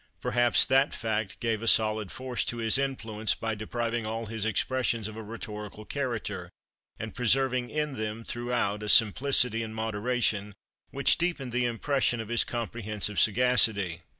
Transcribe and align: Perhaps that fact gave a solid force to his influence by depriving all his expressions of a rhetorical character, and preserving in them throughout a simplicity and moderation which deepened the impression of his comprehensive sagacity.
Perhaps 0.19 0.65
that 0.65 0.95
fact 0.95 1.39
gave 1.39 1.61
a 1.61 1.67
solid 1.67 2.11
force 2.11 2.43
to 2.45 2.57
his 2.57 2.79
influence 2.79 3.35
by 3.35 3.53
depriving 3.53 4.07
all 4.07 4.25
his 4.25 4.47
expressions 4.47 5.07
of 5.07 5.15
a 5.15 5.21
rhetorical 5.21 5.85
character, 5.85 6.49
and 6.97 7.13
preserving 7.13 7.69
in 7.69 7.93
them 7.95 8.23
throughout 8.23 8.81
a 8.81 8.89
simplicity 8.89 9.61
and 9.61 9.75
moderation 9.75 10.55
which 10.89 11.19
deepened 11.19 11.51
the 11.51 11.65
impression 11.65 12.19
of 12.19 12.29
his 12.29 12.43
comprehensive 12.43 13.19
sagacity. 13.19 14.01